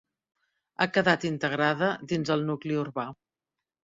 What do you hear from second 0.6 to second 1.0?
Ha